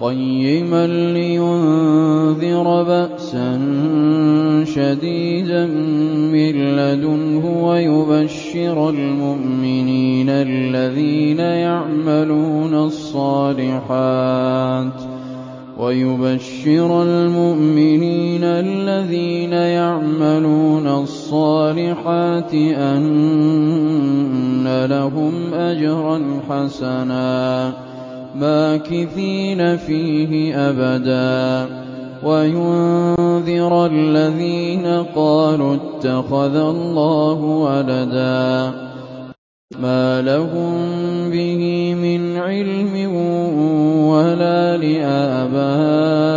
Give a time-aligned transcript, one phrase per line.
[0.00, 3.58] قيما لينذر بأسا
[4.64, 5.66] شديدا
[6.32, 14.06] من لدنه ويبشر المؤمنين الذين يعملون الصالحات
[15.78, 23.26] ويبشر المؤمنين الذين يعملون الصالحات أن
[24.86, 27.72] لهم أجرا حسنا
[28.40, 31.66] ماكثين فيه أبدا.
[32.24, 34.86] وينذر الذين
[35.16, 38.72] قالوا اتخذ الله ولدا.
[39.82, 40.74] ما لهم
[41.30, 43.16] به من علم
[44.06, 46.36] ولا لآبائهم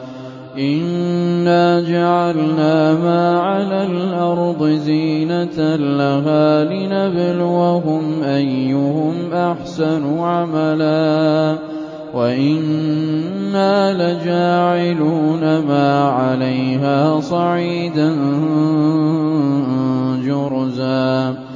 [0.57, 11.55] إنا جعلنا ما على الأرض زينة لها لنبلوهم أيهم أحسن عملا
[12.13, 18.15] وإنا لجاعلون ما عليها صعيدا
[20.25, 21.50] جرزا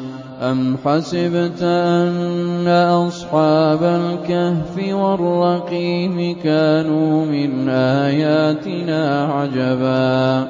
[0.51, 2.67] أم حسبت أن
[3.07, 10.47] أصحاب الكهف والرقيم كانوا من آياتنا عجبا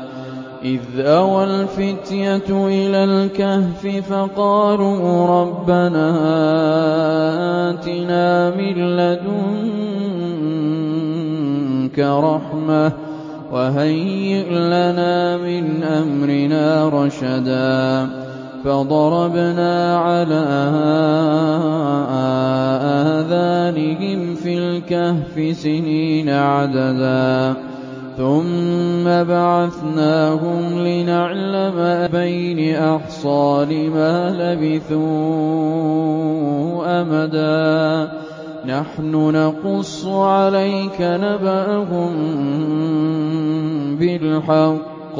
[0.63, 6.09] إذ أوى الفتية إلى الكهف فقالوا ربنا
[7.69, 9.59] آتنا من لدنك
[12.00, 12.91] رحمة
[13.51, 18.25] وهيئ لنا من أمرنا رشدا
[18.65, 20.45] فضربنا على
[23.21, 27.53] آذانهم في الكهف سنين عددا.
[28.17, 35.01] ثم بعثناهم لنعلم بين أحصى لما لبثوا
[37.01, 38.11] أمدا.
[38.65, 42.11] نحن نقص عليك نبأهم
[43.99, 45.19] بالحق.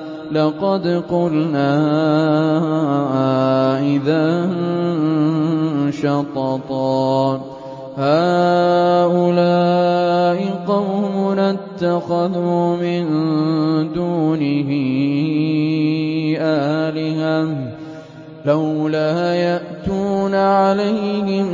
[0.31, 1.73] لقد قلنا
[3.79, 4.49] إذا
[5.91, 7.41] شططا
[7.97, 9.31] هؤلاء
[10.67, 13.05] قوم اتخذوا من
[13.93, 14.69] دونه
[16.39, 17.80] آلهة.
[18.45, 21.47] لولا يأتون عليهم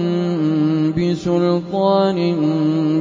[0.91, 2.15] بسلطان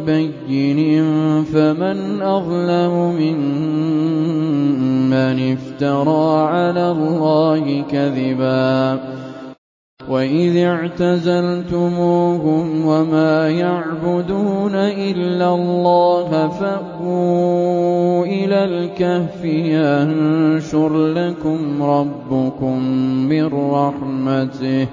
[0.07, 1.05] بين
[1.45, 3.53] فمن أظلم ممن
[5.53, 9.01] افترى على الله كذبا
[10.09, 12.07] وإذ اعتزلتموهم
[12.87, 17.96] وما يعبدون إلا الله فأووا
[18.27, 22.83] إلى الكهف ينشر لكم ربكم
[23.29, 24.87] من رحمته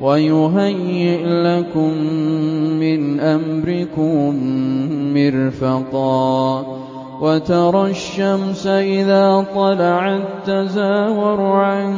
[0.00, 1.92] ويهيئ لكم
[2.80, 4.34] من أمركم
[5.14, 6.66] مرفقا
[7.20, 11.94] وترى الشمس إذا طلعت تزاور عن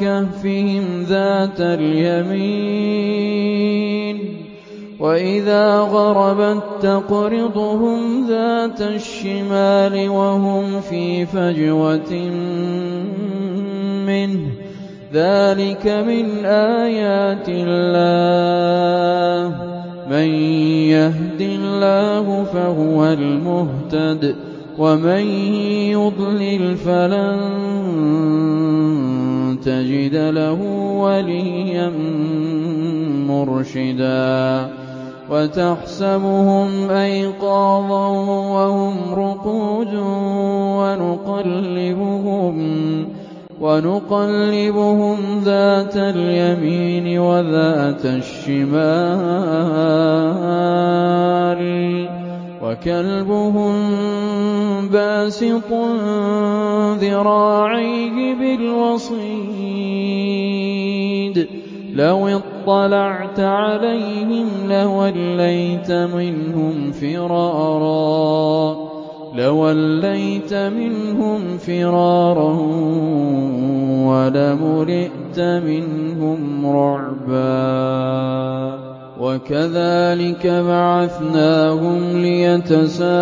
[0.00, 3.30] كهفهم ذات اليمين
[5.00, 12.12] وإذا غربت تقرضهم ذات الشمال وهم في فجوة
[14.06, 14.40] منه
[15.12, 18.10] ذلك من آيات الله
[20.10, 20.28] من
[20.94, 24.36] يهد الله فهو المهتد
[24.78, 25.26] ومن
[25.90, 27.40] يضلل فلن
[29.64, 30.62] تجد له
[31.00, 31.92] وليا
[33.28, 34.70] مرشدا
[35.30, 38.08] وَتَحْسَبُهُمْ أَيْقَاظًا
[38.56, 39.94] وَهُمْ رُقُودٌ
[43.60, 48.80] وَنُقَلِّبُهُمْ ذَاتَ الْيَمِينِ وَذَاتَ الشِّمَالِ
[52.62, 53.74] وَكَلْبُهُم
[54.88, 55.70] بَاسِطٌ
[57.00, 59.30] ذِرَاعَيْهِ بِالْوَصِيدِ
[61.94, 68.76] لَوِ اطَّلَعْتَ عَلَيْهِمْ لَوَلَّيْتَ مِنْهُمْ فِرَارًا
[69.34, 72.52] لَوَلَّيْتَ مِنْهُمْ فِرَارًا
[74.06, 77.50] وَلَمُلِئْتَ مِنْهُمْ رُعْبًا.
[79.20, 83.18] وَكَذَٰلِكَ بَعَثْنَاهُمْ لِيَتَسَاءَلُوا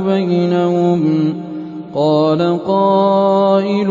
[0.00, 1.51] بَيْنَهُمْ ۚ
[1.94, 3.88] قَالَ قَائِلٌ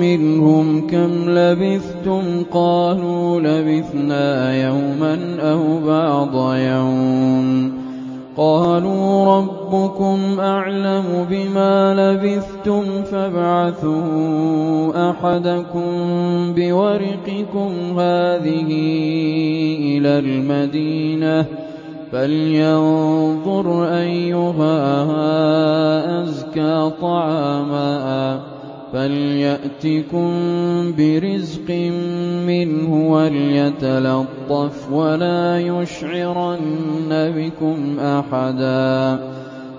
[0.00, 7.72] مِّنْهُمْ كَمْ لَبِثْتُمْ ۖ قَالُوا لَبِثْنَا يَوْمًا أَوْ بَعْضَ يَوْمٍ ۚ
[8.36, 15.90] قَالُوا رَبُّكُمْ أَعْلَمُ بِمَا لَبِثْتُمْ فَابْعَثُوا أَحَدَكُم
[16.56, 17.70] بِوَرِقِكُمْ
[18.00, 18.70] هَٰذِهِ
[19.92, 21.69] إِلَى الْمَدِينَةِ
[22.12, 24.74] فَلْيَنظُرْ أَيُّهَا
[26.22, 28.40] أَزْكَىٰ طَعَامًا
[28.92, 30.30] فَلْيَأْتِكُم
[30.98, 31.70] بِرِزْقٍ
[32.46, 39.18] مِّنْهُ وَلْيَتَلَطَّفْ وَلَا يُشْعِرَنَّ بِكُمْ أَحَدًا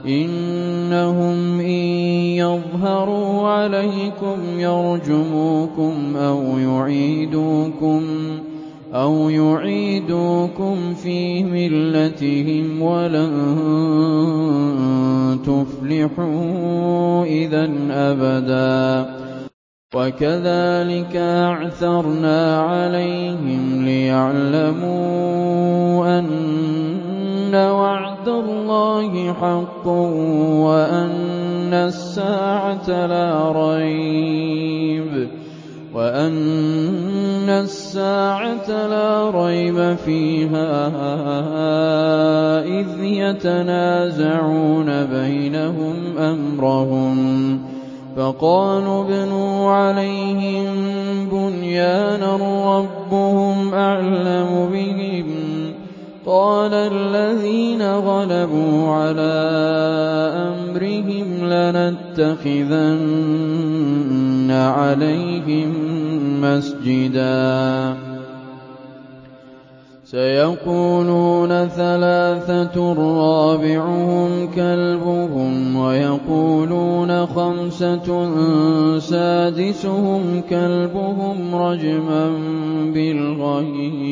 [0.07, 1.84] إِنَّهُمْ إِن
[2.39, 8.01] يَظْهَرُوا عَلَيْكُمْ يَرْجُمُوكُمْ أَوْ يُعِيدُوكُمْ
[10.93, 13.31] فِي مِلَّتِهِمْ وَلَن
[15.47, 19.05] تُفْلِحُوا إِذًا أَبَدًا
[19.95, 24.99] وَكَذَٰلِكَ أَعْثَرْنَا عَلَيْهِمْ لِيَعْلَمُوا
[26.19, 29.88] أَنَّ وَعْدَ اللَّهِ حَقٌّ
[30.67, 35.40] وَأَنَّ السَّاعَةَ لَا رَيْبَ
[39.95, 40.88] فِيهَا
[42.63, 47.61] إِذْ يَتَنَازَعُونَ بَيْنَهُمْ أَمْرَهُمْ ۖ
[48.17, 50.65] فَقَالُوا ابْنُوا عَلَيْهِم
[51.29, 52.35] بُنْيَانًا
[52.77, 55.25] رَّبُّهُمْ أَعْلَمُ بِهِمْ
[55.71, 55.73] ۚ
[56.25, 59.41] قَالَ الَّذِينَ غَلَبُوا عَلَىٰ
[60.47, 63.11] أَمْرِهِمْ لَنَتَّخِذَنَّ
[64.51, 65.71] عَلَيْهِم
[66.42, 67.95] مَّسْجِدًا
[70.12, 78.07] سَيَقُولُونَ ثَلَاثَةٌ رَّابِعُهُمْ كَلْبُهُمْ وَيَقُولُونَ خَمْسَةٌ
[79.00, 82.30] سَادِسُهُمْ كَلْبُهُمْ رَجْمًا
[82.94, 84.12] بِالْغَيْبِ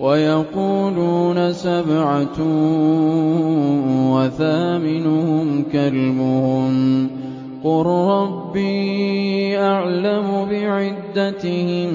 [0.00, 2.38] وَيَقُولُونَ سَبْعَةٌ
[4.14, 7.25] وَثَامِنُهُمْ كَلْبُهُمْ ۚ
[7.66, 11.90] قُل رَّبِّي أَعْلَمُ بِعِدَّتِهِم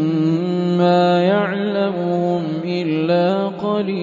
[0.78, 3.96] مَّا يَعْلَمُهُمْ إِلَّا قَلِيلٌ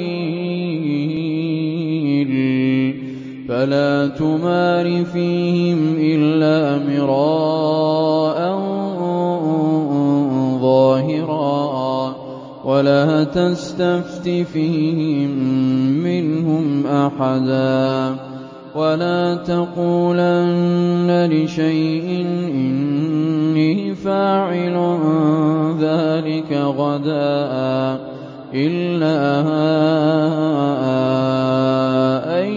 [3.49, 8.41] فَلَا تُمَارِ فِيهِمْ إِلَّا مِرَاءً
[10.61, 12.17] ظَاهِرًا
[12.65, 15.31] وَلَا تَسْتَفْتِ فِيهِم
[16.05, 18.28] مِّنْهُمْ أَحَدًا
[18.79, 22.07] وَلَا تَقُولَنَّ لِشَيْءٍ
[22.55, 24.77] إِنِّي فَاعِلٌ
[25.83, 27.99] ذَٰلِكَ غَدًا
[28.55, 29.19] إِلَّا
[32.39, 32.51] أَن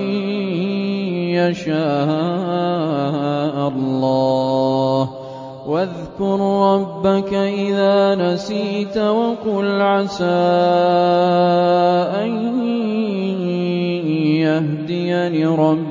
[1.41, 1.81] يَشَاءَ
[3.73, 5.09] اللَّهُ ۚ.
[5.67, 10.25] وَاذْكُر رَّبَّكَ إِذَا نَسِيتَ وَقُلْ عَسَىٰ
[12.21, 12.31] أَن
[14.45, 15.90] يَهْدِيَنِ رَبِّي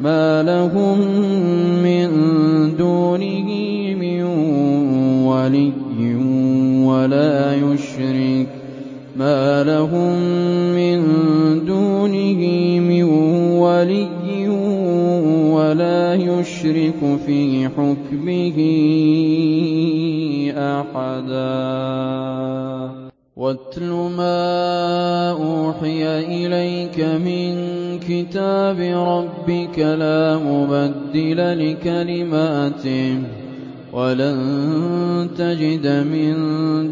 [0.00, 0.98] مَا لَهُم
[1.82, 2.10] مِّن
[2.76, 3.48] دُونِهِ
[3.94, 4.22] مِن
[13.64, 14.48] وَلِيٍّ
[15.56, 18.58] وَلَا يُشْرِكُ فِي حُكْمِهِ
[20.56, 21.96] أَحَدًا
[23.36, 27.45] واتل ما أوحي إليك من
[28.08, 31.38] كتاب ربك لا مبدل
[31.70, 33.18] لكلماته
[33.92, 34.38] ولن
[35.38, 36.34] تجد من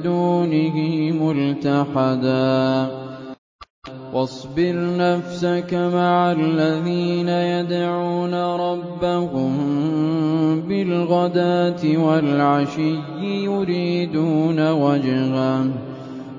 [0.02, 0.76] دونه
[1.23, 2.88] ملتحدا
[4.14, 9.52] واصبر نفسك مع الذين يدعون ربهم
[10.68, 15.94] بالغداة والعشي يريدون وجهه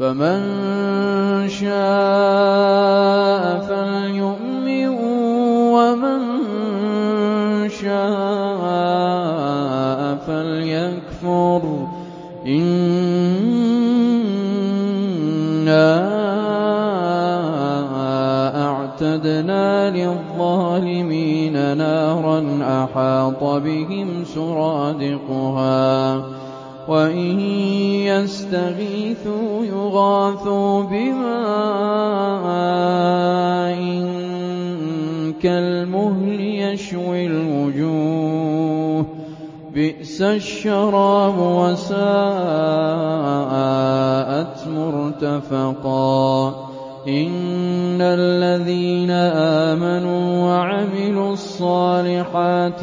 [0.00, 0.40] فمن
[1.48, 4.88] شاء فليؤمن
[5.76, 6.22] ومن
[7.68, 8.64] شاء
[10.26, 11.62] فليكفر.
[12.46, 13.10] إنا
[18.68, 26.39] أعتدنا للظالمين نارا أحاط بهم سرادقها.
[26.90, 27.40] وإن
[28.10, 31.30] يستغيثوا يغاثوا بماء
[35.42, 39.06] كالمهل يشوي الوجوه
[39.74, 41.98] بئس الشراب وساءت
[44.68, 46.48] مرتفقا
[47.08, 49.10] إن الذين
[49.70, 52.82] آمنوا وعملوا الصالحات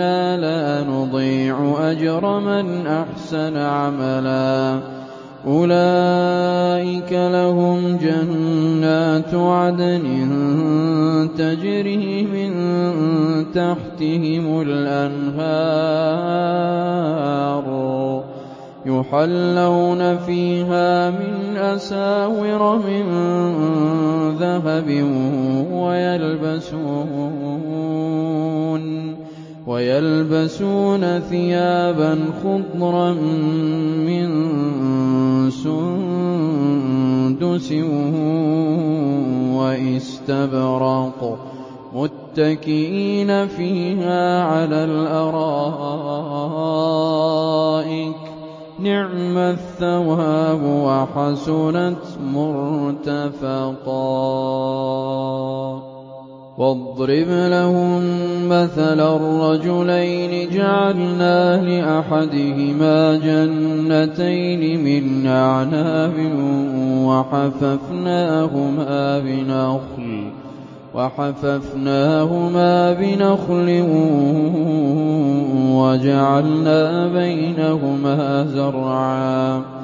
[0.00, 4.78] إنا لا نضيع أجر من أحسن عملا.
[5.46, 10.04] أولئك لهم جنات عدن
[11.38, 12.52] تجري من
[13.52, 15.90] تحتهم الأنهار.
[18.86, 23.04] يحلون فيها من أساور من
[24.40, 24.88] ذهب
[25.72, 27.20] ويلبسون
[29.70, 32.12] ويلبسون ثيابا
[32.42, 33.12] خضرا
[34.02, 34.30] من
[35.50, 36.50] سندس
[39.58, 41.38] واستبرق
[41.94, 45.70] متكئين فيها على الأرائك.
[48.78, 53.90] نعم الثواب وحسنت مرتفقا.
[56.60, 58.02] واضرب لهم
[58.48, 66.12] مثل الرجلين جعلنا لأحدهما جنتين من أعناب
[67.06, 68.38] وحففناهما
[69.18, 70.30] بنخل
[70.94, 73.84] وحففناهما بنخل
[75.72, 79.79] وجعلنا بينهما زرعا.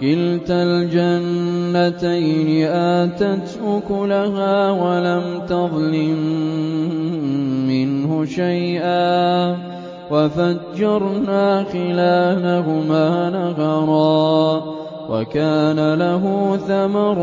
[0.00, 6.18] كلتا الجنتين آتت أكلها ولم تظلم
[7.68, 9.56] منه شيئا
[10.10, 14.62] وفجرنا خلالهما نهرا
[15.10, 17.18] وكان له ثمر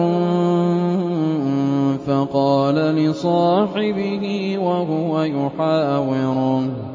[2.08, 6.95] فقال لصاحبه وهو يحاوره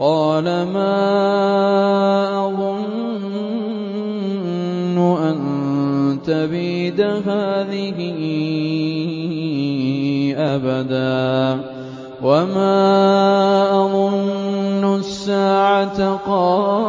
[0.00, 0.96] قال ما
[2.48, 2.96] أظن
[4.96, 5.38] أن
[6.24, 7.98] تبيد هذه
[10.36, 11.60] أبدا
[12.22, 12.74] وما
[13.84, 16.80] أظن الساعة قائمة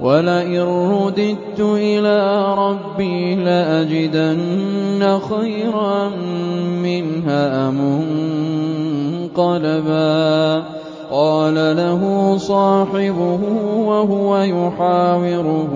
[0.00, 6.08] ولئن رددت إلى ربي لأجدن خيرا
[6.82, 8.35] منها منقلبا
[11.10, 13.40] قال له صاحبه
[13.86, 15.72] وهو يحاوره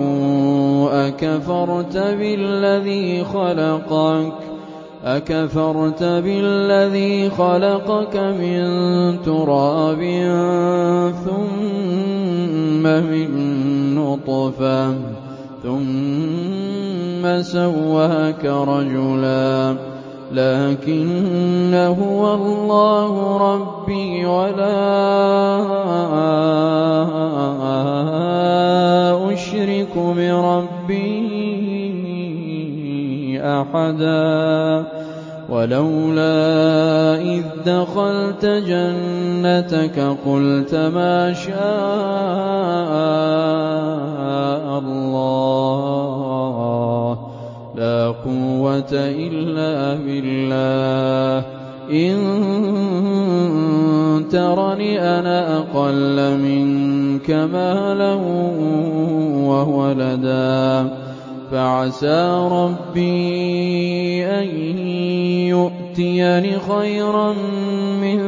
[0.93, 4.33] أكفرت بالذي خلقك؟
[5.05, 8.65] أكفرت بالذي خلقك من
[9.21, 10.01] تراب
[11.25, 13.29] ثم من
[13.95, 14.93] نطفة
[15.63, 19.90] ثُمَّ سَوَّاكَ رَجُلًا.
[20.33, 24.71] لَّٰكِنَّ هُوَ اللَّهُ رَبِّي وَلَا
[29.33, 31.01] أُشْرِكُ بِرَبِّي
[33.41, 34.85] أَحَدًا.
[35.49, 36.35] وَلَوْلَا
[37.21, 41.59] إِذْ دَخَلْتَ جَنَّتَكَ قُلْتَ مَا شَاءَ
[44.79, 46.10] اللَّهُ.
[48.25, 51.45] قُوَّةَ إِلَّا بِاللَّهِ.
[51.91, 52.15] إِن
[54.31, 58.13] تَرَنِ أَنَا أَقَلَّ مِنكَ مَالًا
[59.47, 60.89] وَوَلَدًا.
[61.51, 64.77] فَعَسَىٰ رَبِّي أَن
[65.47, 67.33] يُؤْتِيَنِ خَيْرًا
[68.01, 68.19] مِّن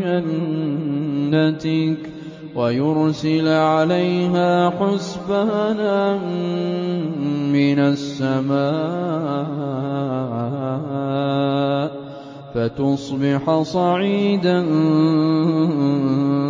[0.00, 2.11] جَنَّتِكَ.
[2.56, 6.18] وَيُرْسِلَ عَلَيْهَا حُسْبَانًا
[7.48, 8.72] مِّنَ السَّمَاءِ
[12.54, 14.60] فَتُصْبِحَ صَعِيدًا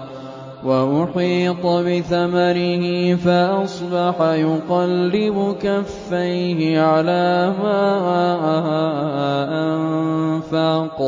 [0.66, 7.82] وَأُحِيطَ بِثَمَرِهِ فَأَصْبَحَ يُقَلِّبُ كَفَّيْهِ عَلَىٰ مَا
[9.74, 10.98] أَنفَقَ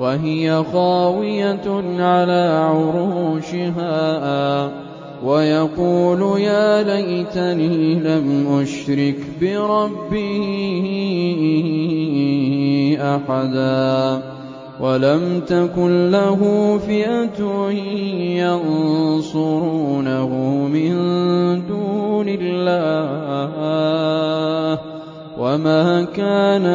[0.00, 1.66] وَهِيَ خَاوِيَةٌ
[1.98, 3.88] عَلَىٰ عُرُوشِهَا.
[5.24, 10.58] وَيَقُولُ يَا لَيْتَنِي لَمْ أُشْرِكْ بِرَبِّي
[13.00, 14.37] أَحَدًا.
[14.80, 16.38] وَلَمْ تَكُن لَّهُ
[16.78, 17.70] فِئَةٌ
[18.38, 20.30] يَنصُرُونَهُ
[20.70, 20.94] مِن
[21.66, 23.48] دُونِ اللَّهِ
[25.38, 26.66] وَمَا كَانَ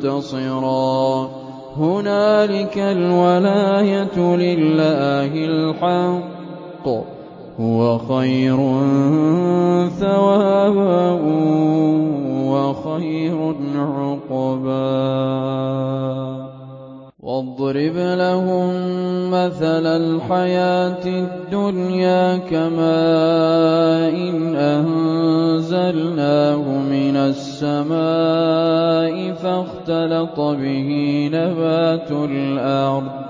[0.00, 1.28] مُنتَصِرًا.
[1.76, 7.04] هُنَالِكَ الْوَلَايَةُ لِلَّهِ الْحَقِّ ۚ.
[7.60, 8.56] هُوَ خَيْرٌ
[10.00, 11.10] ثَوَابًا
[12.50, 14.90] وَخَيْرٌ عُقْبًا
[17.20, 18.68] وَاضْرِبْ لَهُم
[19.30, 24.14] مَّثَلَ الْحَيَاةِ الدُّنْيَا كَمَاءٍ
[24.74, 26.62] أَنزَلْنَاهُ
[26.94, 30.90] مِنَ السَّمَاءِ فَاخْتَلَطَ بِهِ
[31.32, 33.29] نَبَاتُ الْأَرْضِ.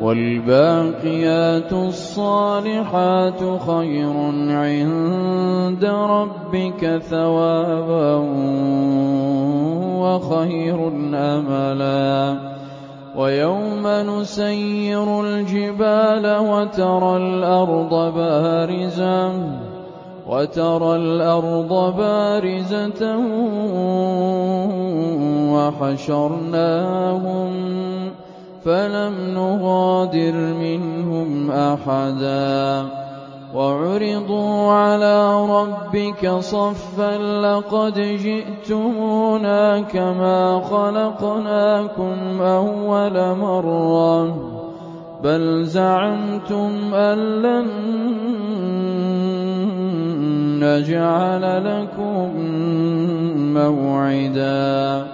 [0.00, 4.12] وَالْبَاقِيَاتُ الصَّالِحَاتُ خَيْرٌ
[4.50, 8.14] عِندَ رَبِّكَ ثَوَابًا
[10.02, 12.36] وَخَيْرٌ أَمَلًا.
[13.16, 16.26] وَيَوْمَ نُسَيِّرُ الْجِبَالَ
[20.26, 23.16] وَتَرَى الْأَرْضَ بَارِزَةً
[25.54, 27.54] وَحَشَرْنَاهُمْ.
[28.64, 32.84] فَلَمْ نُغَادِرْ مِنْهُمْ أَحَدًا
[33.54, 44.34] وَعُرِضُوا عَلَىٰ رَبِّكَ صَفًّا لَّقَدْ جِئْتُمُونَا كَمَا خَلَقْنَاكُمْ أَوَّلَ مَرَّةٍ
[45.22, 47.66] بَلْ زَعَمْتُمْ أَن لَّن
[50.64, 52.28] نَّجْعَلَ لَكُم
[53.54, 55.13] مَّوْعِدًا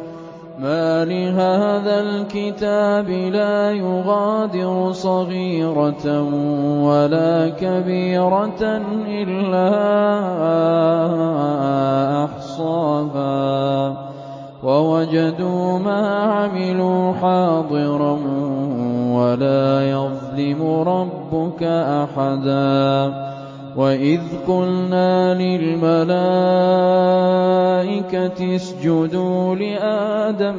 [0.61, 6.05] مَا لِهَٰذَا الْكِتَابِ لَا يُغَادِرُ صَغِيرَةً
[6.85, 8.61] وَلَا كَبِيرَةً
[9.07, 9.71] إِلَّا
[12.25, 13.95] أَحْصَاهَا ۚ
[14.63, 18.17] وَوَجَدُوا مَا عَمِلُوا حَاضِرًا
[19.17, 21.63] وَلَا يَظْلِمُ رَبُّكَ
[22.03, 23.30] أَحَدًا
[23.75, 26.15] وَإِذْ قُلْنَا لِلْمَلَائِكَةِ
[28.55, 30.57] اسْجُدُوا لِآدَمَ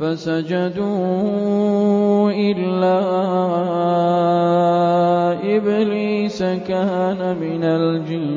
[0.00, 0.92] فسجدوا
[2.30, 2.98] إلا
[5.56, 8.36] إبليس كان من الجن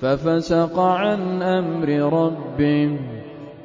[0.00, 3.15] ففسق عن أمر ربه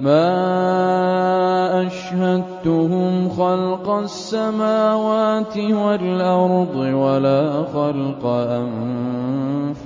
[0.00, 8.26] ما أشهدتهم خلق السماوات والأرض ولا خلق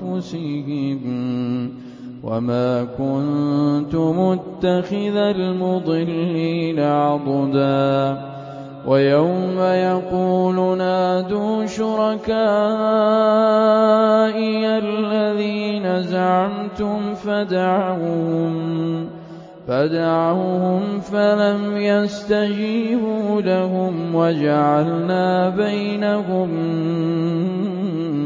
[0.01, 1.70] أنفسهم
[2.25, 8.18] وما كنت متخذ المضلين عضدا
[8.87, 12.29] ويوم يقول نادوا شركائي
[14.79, 19.07] الذين زعمتم فدعوهم
[19.70, 26.50] فدعوهم فلم يستجيبوا لهم وجعلنا بينهم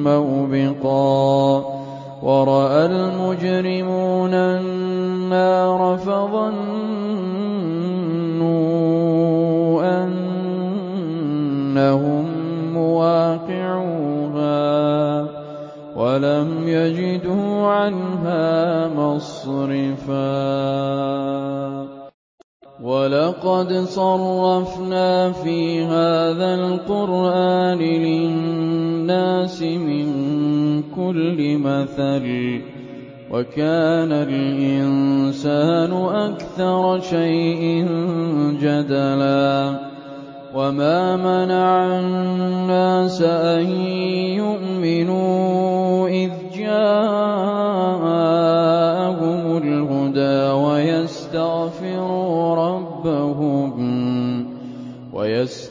[0.05, 1.65] موبقا.
[2.23, 6.24] ورأى المجرمون النار فظنوا
[23.65, 30.07] ولقد صرفنا في هذا القرآن للناس من
[30.97, 32.61] كل مثل
[33.31, 37.87] وكان الإنسان أكثر شيء
[38.61, 39.81] جدلا.
[40.55, 43.67] وما منع الناس أن
[44.39, 45.34] يؤمنوا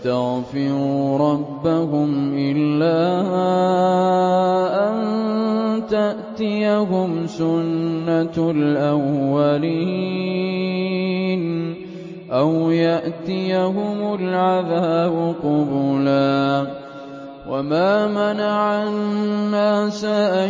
[0.05, 3.21] ويستغفروا ربهم إلا
[4.89, 9.83] أن تأتيهم سنة الأولين
[12.31, 16.67] أو يأتيهم العذاب قبلا
[17.49, 20.49] وما منع الناس أن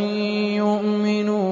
[0.58, 1.43] يؤمنوا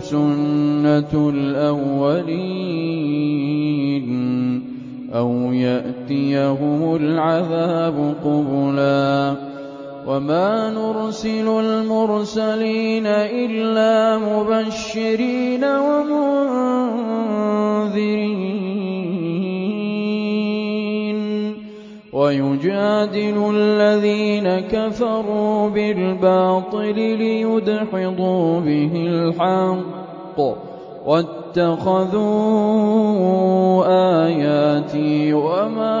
[0.00, 1.30] سنة
[25.94, 30.40] بالباطل ليدحضوا به الحق
[31.06, 32.24] واتخذوا
[34.26, 36.00] آياتي وما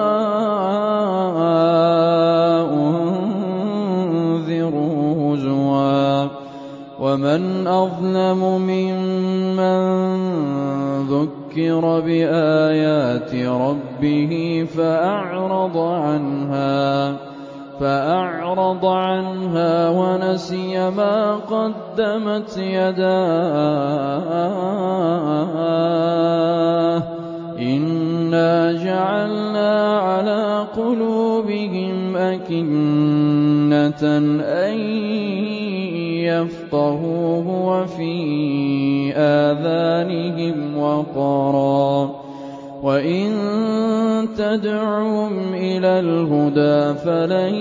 [4.34, 6.28] أنذروا هزوا
[7.00, 10.04] ومن أظلم ممن
[11.08, 17.33] ذكر بآيات ربه فأعرض عنها
[17.84, 23.04] فأعرض عنها ونسي ما قدمت يداه.
[27.60, 34.02] إنا جعلنا على قلوبهم أكنة
[34.40, 34.78] أن
[36.24, 42.10] يفقهوه وفي آذانهم وقرا.
[42.82, 43.32] وإن
[44.38, 47.54] تدعهم إلى الهدى فلن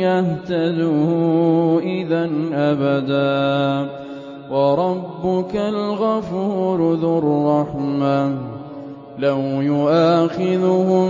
[0.00, 3.90] يهتدوا إذا أبدا.
[4.50, 8.32] وربك الغفور ذو الرحمة.
[9.18, 11.08] لو يؤاخذهم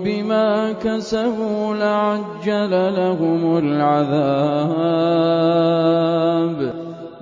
[0.00, 4.42] بما كسبوا لعجل لهم العذاب.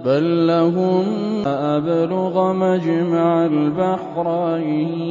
[0.04, 1.04] بل لهم
[1.46, 5.10] أبلغ مجمع البحرين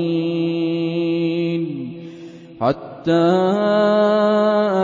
[2.61, 3.11] حتى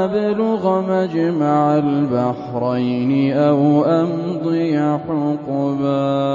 [0.06, 6.26] أبلغ مجمع البحرين أو أمضي حقبا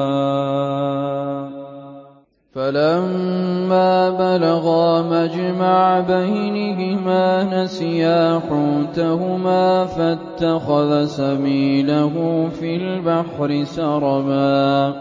[2.54, 14.94] فَلَمَّا بَلَغَا مَجْمَعَ بَيْنِهِمَا نَسِيَا حُوتَهُمَا فَاتَّخَذَ سَبِيلَهُ فِي الْبَحْرِ سَرَبًا.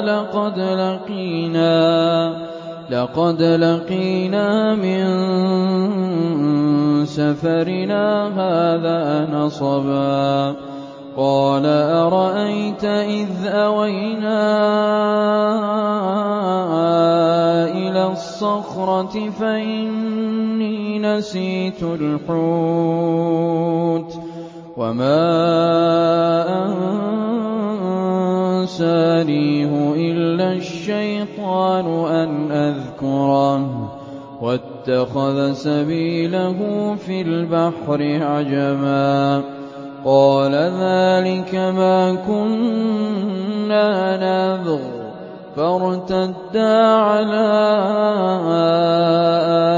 [0.00, 2.43] لَقَدْ لَقِينَا.
[4.74, 5.04] مِن
[7.06, 10.56] سَفَرِنَا هَٰذَا نَصَبًا.
[11.16, 14.42] قَالَ أَرَأَيْتَ إِذْ أَوَيْنَا
[17.70, 22.34] إِلَى الصَّخْرَةِ فَإِنِّي نَسِيتُ الْحُوتَ
[24.76, 25.24] وَمَا
[28.80, 33.90] أَنسَانِيهُ إِلَّا الشَّيْطَانُ أَنْ أَذْكُرَهُ
[34.42, 36.58] وَاتَّخَذَ سَبِيلَهُ
[36.94, 39.42] فِي الْبَحْرِ عَجَبًا.
[40.04, 45.04] قَالَ ذَٰلِكَ مَا كُنَّا نَبْغِ ۚ
[45.56, 47.78] فَارْتَدَّا عَلَىٰ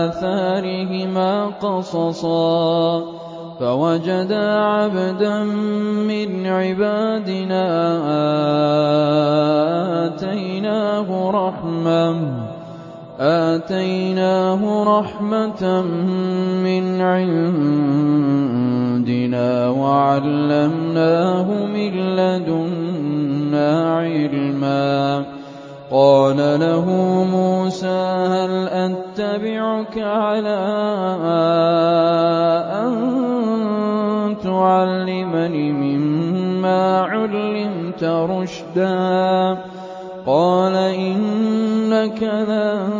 [0.08, 3.15] آثَارِهِمَا قَصَصًا.
[3.60, 7.66] فَوَجَدَا عَبْدًا مِّنْ عِبَادِنَا
[13.20, 15.82] آتَيْنَاهُ رَحْمَةً
[16.64, 17.48] مِّنْ عِندِنَا
[19.68, 25.24] وَعَلَّمْنَاهُ مِن لَّدُنَّا عِلْمًا.
[25.90, 26.84] قَالَ لَهُ
[27.30, 30.66] مُوسَىٰ هَلْ أَتَّبِعُكَ عَلَىٰ
[32.84, 33.35] أَن
[34.56, 39.58] تُعَلِّمَنِ مِمَّا عُلِّمْتَ رُشْدًا.
[40.26, 42.90] قَالَ إِنَّكَ لَن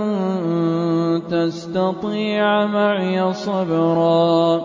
[1.31, 4.61] تَسْتَطِيعَ مَعِيَ صَبْرًا.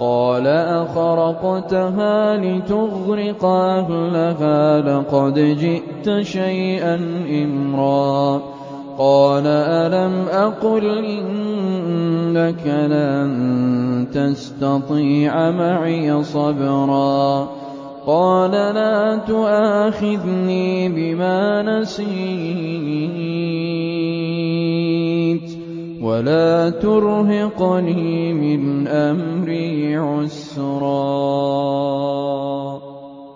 [0.00, 6.94] قَالَ أَخَرَقْتَهَا لِتُغْرِقَ أَهْلَهَا لَقَدْ جِئْتَ شَيْئًا
[7.44, 8.42] إِمْرًا.
[8.98, 17.48] قَالَ أَلَمْ أَقُلْ إِنَّكَ لَن تَسْتَطِيعَ مَعِيَ صَبْرًا.
[18.06, 23.99] قَالَ لَا تُؤَاخِذْنِي بِمَا نَسِيتُ.
[26.00, 31.00] وَلَا تُرْهِقْنِي مِنْ أَمْرِي عُسْرًا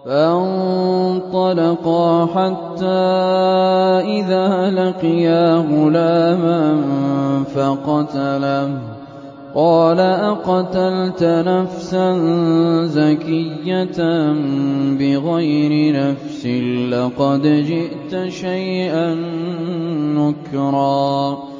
[0.05, 2.87] فَانطَلَقَا حَتَّىٰ
[4.16, 6.62] إِذَا لَقِيَا غُلَامًا
[7.55, 8.68] فَقَتَلَهُ
[9.55, 12.09] قَالَ أَقَتَلْتَ نَفْسًا
[12.87, 14.00] زَكِيَّةً
[14.98, 16.46] بِغَيْرِ نَفْسٍ
[16.90, 19.14] لَّقَدْ جِئْتَ شَيْئًا
[20.16, 21.53] نُّكْرًا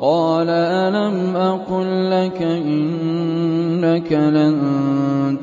[0.00, 4.56] قَالَ أَلَمْ أَقُل لَّكَ إِنَّكَ لَن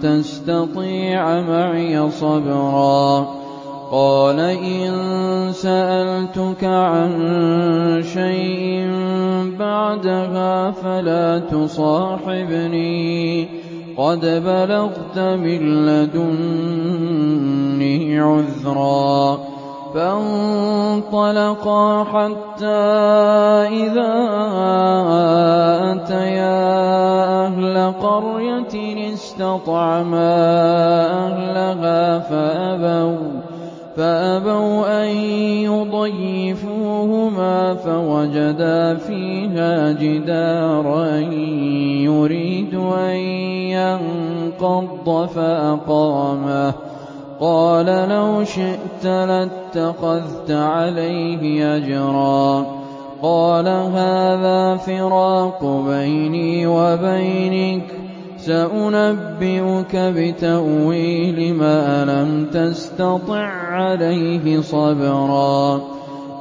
[0.01, 3.27] تَسْتَطِيعَ مَعِيَ صَبْرًا
[3.91, 4.91] قَالَ إِن
[5.53, 7.11] سَأَلْتُكَ عَن
[8.01, 8.89] شَيْءٍ
[9.59, 12.97] بَعْدَهَا فَلَا تُصَاحِبْنِي
[13.97, 17.39] قَدْ بَلَغْتَ مِن لَّدُنِّي
[18.19, 19.56] عُذْرًا
[19.97, 22.65] فَانطَلَقَا حَتَّىٰ
[23.81, 24.13] إِذَا
[25.91, 26.61] أَتَيَا
[27.45, 28.75] أَهْلَ قَرْيَةٍ
[29.13, 30.33] اسْتَطْعَمَا
[31.25, 32.19] أَهْلَهَا
[33.97, 35.09] فَأَبَوْا أَن
[35.65, 41.07] يُضَيِّفُوهُمَا فَوَجَدَا فِيهَا جِدَارًا
[42.05, 43.17] يُرِيدُ أَن
[43.73, 46.73] يَنقَضَّ فَأَقَامَهُ.
[47.39, 52.65] قَالَ لَوْ شِئْتَ لَاتَّخَذْتَ عَلَيْهِ أَجْرًا.
[53.21, 57.93] قَالَ هَٰذَا فِرَاقُ بَيْنِي وَبَيْنِكَ ۚ
[58.37, 65.81] سَأُنَبِّئُكَ بِتَأْوِيلِ مَا لَمْ تَسْتَطِع عَّلَيْهِ صَبْرًا.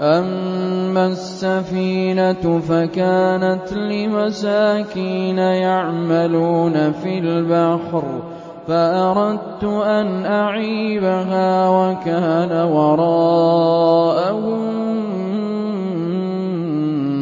[0.00, 8.35] أَمَّا السَّفِينَةُ فَكَانَتْ لِمَسَاكِينَ يَعْمَلُونَ فِي الْبَحْرِ
[8.66, 14.62] فَأَرَدتُّ أَنْ أَعِيبَهَا وَكَانَ وَرَاءَهُم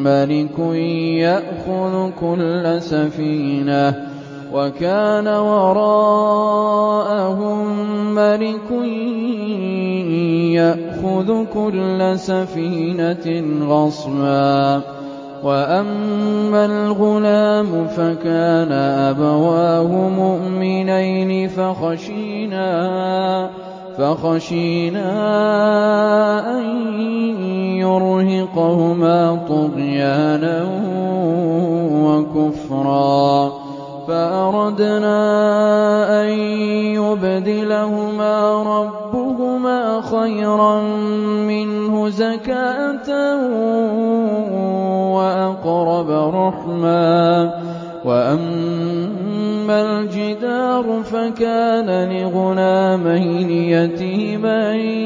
[0.05, 0.59] مَّلِكٌ
[1.21, 4.09] يَأْخُذُ كُلَّ سَفِينَةٍ
[4.53, 6.55] وَكَانَ وَرَاءَهُم
[8.15, 8.71] مَّلِكٌ
[10.57, 13.27] يَأْخُذُ كُلَّ سَفِينَةٍ
[13.69, 14.94] غَصْبًا
[15.45, 18.73] وَأَمَّا الْغُلَامُ فَكَانَ
[19.13, 21.49] أَبَوَاهُ مُؤْمِنَيْنِ
[23.99, 25.09] فَخَشِينَا
[26.59, 26.65] أَن
[27.77, 30.59] يُرْهِقَهُمَا طُغْيَانًا
[32.05, 33.64] وَكُفْرًا
[34.09, 35.21] فَأَرَدْنَا
[36.23, 36.29] أَن
[36.95, 40.81] يُبْدِلَهُمَا رَبُّهُمَا خَيْرًا
[41.49, 43.09] مِّنْهُ زَكَاةً
[45.17, 47.51] وَأَقْرَبَ رُحْمًا.
[48.05, 55.05] وَأَمَّا الْجِدَارُ فَكَانَ لِغُلَامَيْنِ يَتِيمَيْنِ.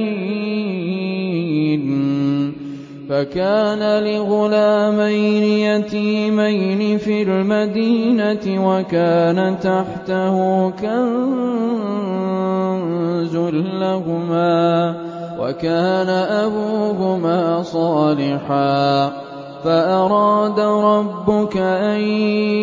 [6.99, 10.37] فِي الْمَدِينَةِ وَكَانَ تَحْتَهُ
[10.77, 11.07] كَنزٌ
[13.81, 14.95] لَّهُمَا
[15.41, 16.09] وَكَانَ
[16.45, 19.09] أَبُوهُمَا صَالِحًا
[19.65, 22.01] فَأَرَادَ رَبُّكَ أَن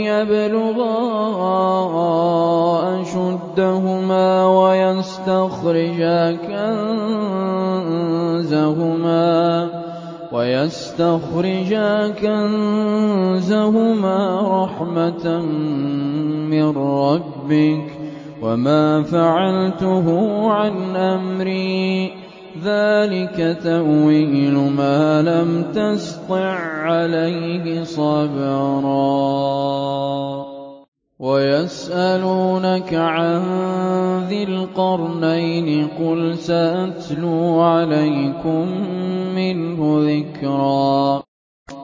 [0.06, 0.96] يَبْلُغَا
[3.02, 6.85] أَشُدَّهُمَا وَيَسْتَخْرِجَا كَنزَهُمَا
[14.64, 15.42] رَحْمَةً
[16.50, 17.92] مِّن رَّبِّكَ ۚ
[18.44, 20.08] وَمَا فَعَلْتُهُ
[20.52, 22.12] عَنْ أَمْرِي ۚ.
[22.64, 28.96] ذَٰلِكَ تَأْوِيلُ مَا لَمْ تَسْطِع عَّلَيْهِ صَبْرًا.
[31.20, 33.40] وَيَسْأَلُونَكَ عَن
[34.28, 38.68] ذِي الْقَرْنَيْنِ ۖ قُلْ سَأَتْلُو عَلَيْكُم
[39.36, 39.80] مِّنْهُ
[40.12, 41.24] ذِكْرًا.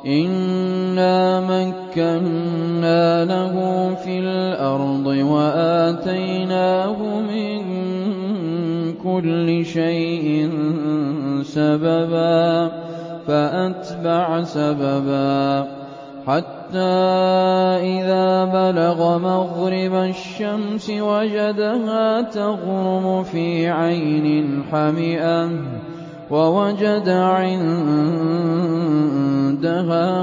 [0.06, 3.56] إِنَّا مَكَّنَّا لَهُ
[4.04, 7.60] فِي الْأَرْضِ وَآتَيْنَاهُ مِن
[8.94, 10.50] كُلِّ شَيْءٍ
[11.44, 12.72] سَبَبًا
[13.28, 15.81] فَأَتْبَعَ سَبَبًا.
[16.28, 16.78] حَتَّىٰ
[17.82, 25.50] إِذَا بَلَغَ مَغْرِبَ الشَّمْسِ وَجَدَهَا تَغْرُبُ فِي عَيْنٍ حَمِئَةٍ
[26.32, 27.86] وَوَجَدَ عِندَهَا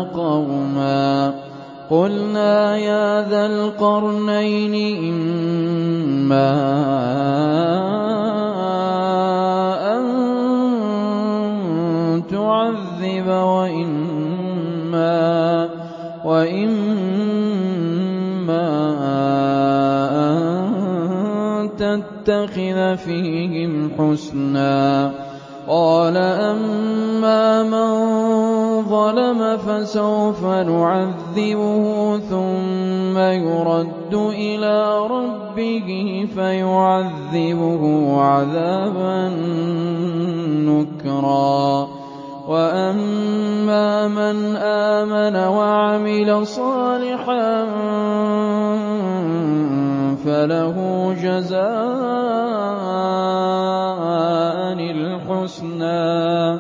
[0.02, 1.34] قَوْمًا.
[1.90, 6.48] قُلْنَا يَا ذَا الْقَرْنَيْنِ إِمَّا
[16.48, 16.88] وَإِمَّا
[20.24, 25.12] أَن تَتَّخِذَ فِيهِمْ حُسْنًا.
[25.68, 27.92] قَالَ أَمَّا مَن
[28.88, 37.82] ظَلَمَ فَسَوْفَ نُعَذِّبُهُ ثُمَّ يُرَدُّ إِلَىٰ رَبِّهِ فَيُعَذِّبُهُ
[38.20, 39.28] عَذَابًا
[40.64, 41.97] نُّكْرًا.
[42.48, 47.64] وَأَمَّا مَنْ آمَنَ وَعَمِلَ صَالِحًا
[50.24, 50.76] فَلَهُ
[51.12, 51.68] جَزَاءً
[54.80, 56.58] الْحُسْنَىٰ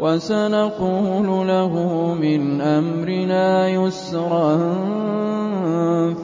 [0.00, 1.74] وَسَنَقُولُ لَهُ
[2.20, 4.52] مِنْ أَمْرِنَا يُسْرًا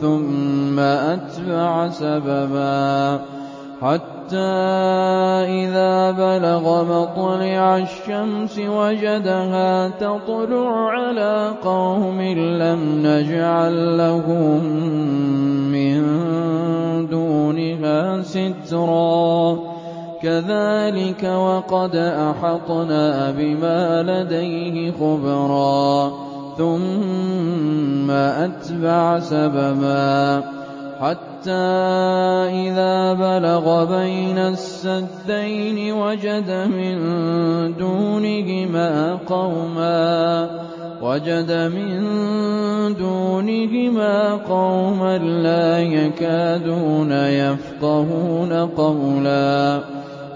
[0.00, 3.20] ثُمَّ أَتْبَعَ سَبَبًا
[4.28, 14.64] حَتَّىٰ إِذَا بَلَغَ مَطْلِعَ الشَّمْسِ وَجَدَهَا تَطْلُعُ عَلَىٰ قَوْمٍ لَّمْ نَجْعَل لَّهُم
[15.72, 16.00] مِّن
[17.06, 19.56] دُونِهَا سِتْرًا.
[20.22, 26.12] كَذَٰلِكَ وَقَدْ أَحَطْنَا بِمَا لَدَيْهِ خُبْرًا.
[26.58, 30.57] ثُمَّ أَتْبَعَ سَبَبًا.
[31.00, 31.50] حَتَّىٰ
[32.50, 36.50] إِذَا بَلَغَ بَيْنَ السَّدَّيْنِ وَجَدَ
[41.70, 49.80] مِن دُونِهِمَا قَوْمًا لَّا يَكَادُونَ يَفْقَهُونَ قَوْلًا.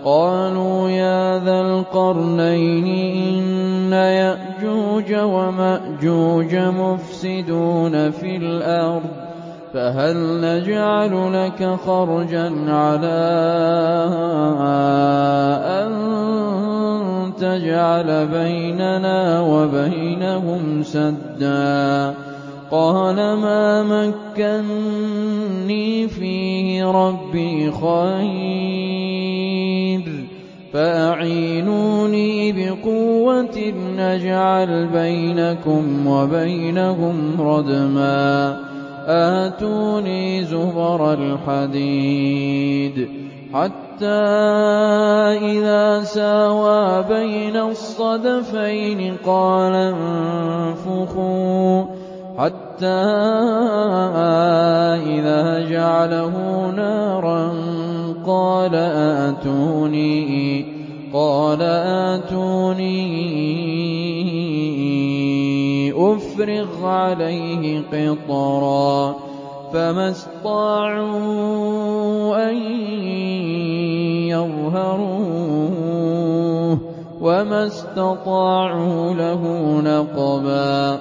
[0.05, 9.32] قَالُوا يَا ذَا الْقَرْنَيْنِ إِنَّ يَأْجُوجَ وَمَأْجُوجَ مُفْسِدُونَ فِي الْأَرْضِ
[9.75, 13.09] فَهَلْ نَجْعَلُ لَكَ خَرْجًا عَلَىٰ
[15.81, 15.93] أَن
[17.41, 22.15] تجعل بيننا وبينهم سدا؟
[22.71, 23.83] قال ما
[24.37, 28.93] مكني فيه ربي خير
[30.73, 38.72] فأعينوني بقوة نجعل بينكم وبينهم ردما.
[39.09, 43.09] آتوني زبر الحديد
[43.55, 44.23] حتى
[45.53, 49.75] إذا ساوى بين الصدفين قال
[50.85, 51.85] انفخوا
[52.39, 53.03] حتى
[55.07, 56.35] إذا جعله
[56.77, 57.53] نارا
[58.27, 60.65] قال آتوني
[61.13, 63.03] قال آتوني
[66.03, 69.17] أفرغ عليه قطرا
[69.73, 71.21] فما استطاعوا
[72.51, 72.57] أن
[74.29, 75.63] يظهروه
[77.21, 79.43] وما استطاعوا له
[79.85, 81.01] نقبا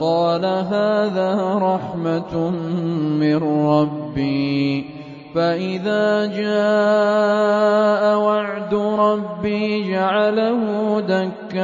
[0.00, 2.50] قال هذا رحمة
[3.20, 3.36] من
[3.66, 5.01] ربي
[5.34, 11.62] فإذا جاء وعد ربي جعله دكاء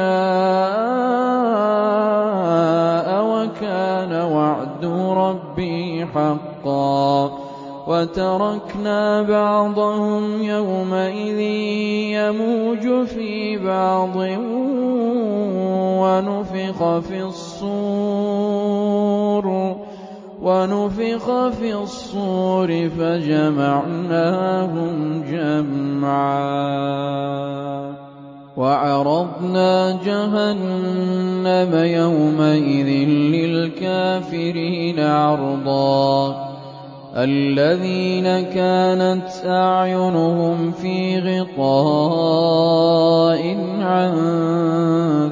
[3.25, 4.85] وكان وعد
[5.17, 7.31] ربي حقا
[7.87, 11.39] وتركنا بعضهم يومئذ
[12.19, 14.15] يموج في بعض
[16.01, 18.38] ونفخ في الصور
[20.41, 24.43] ونفخ في الصور فجمعناهم
[25.31, 26.79] جمعا
[28.57, 32.87] وعرضنا جهنم يومئذ
[33.35, 36.49] للكافرين عرضا
[37.15, 42.61] الذين كانت أعينهم في غطاء
[43.81, 44.13] عن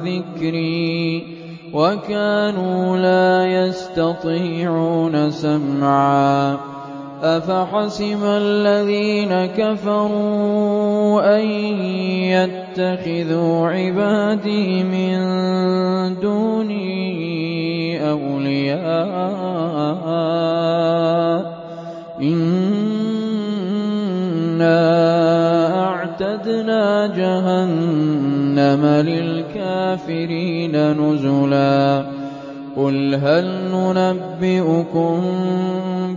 [0.04, 1.37] ذكري
[1.74, 6.58] وكانوا لا يستطيعون سمعا.
[7.22, 11.44] أفحسب الذين كفروا أن
[12.30, 15.18] يتخذوا عبادي من
[16.20, 18.78] دوني أولياء
[22.22, 22.78] إنا
[25.84, 28.27] أعتدنا جهنم
[29.02, 32.04] للكافرين نزلا.
[32.76, 35.20] قل هل ننبئكم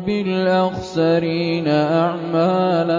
[0.05, 2.91] بالأخسرين أعمالا؟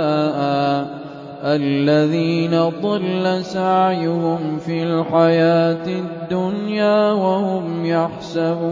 [1.44, 8.62] الذين ضل سعيهم في الحياة الدنيا وهم يحسبون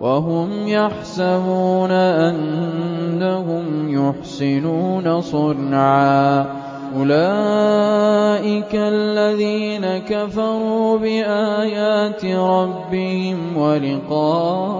[0.00, 6.61] وهم يحسبون أنهم يحسنون صنعا.
[6.96, 14.72] أولئك الذين كفروا بآيات ربهم ولقائه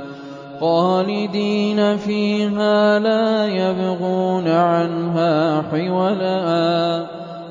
[0.59, 7.26] خالدين فيها لا يبغون عنها حولا.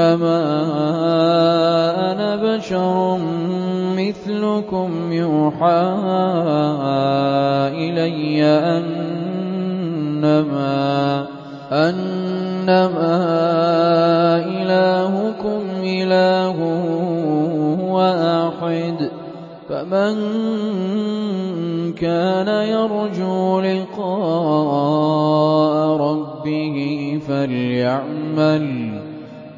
[0.00, 0.40] إنما
[2.12, 3.18] أنا بشر
[3.96, 5.82] مثلكم يوحى
[7.76, 8.44] إلي
[10.04, 10.46] أنما
[11.72, 13.16] أنما
[14.46, 16.56] إلهكم إله
[17.92, 19.10] واحد
[19.68, 20.14] فمن
[21.94, 24.80] كان يرجو لقاء
[25.96, 28.99] ربه فليعمل